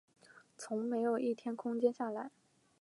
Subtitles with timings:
[0.57, 2.31] 从没有一天空閒下来